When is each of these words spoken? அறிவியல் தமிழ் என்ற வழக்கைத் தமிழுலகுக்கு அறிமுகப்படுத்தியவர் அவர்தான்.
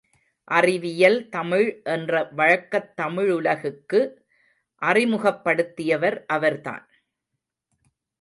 அறிவியல் 0.43 1.29
தமிழ் 1.29 1.81
என்ற 1.83 2.29
வழக்கைத் 2.35 2.93
தமிழுலகுக்கு 3.01 3.99
அறிமுகப்படுத்தியவர் 4.81 6.25
அவர்தான். 6.27 6.89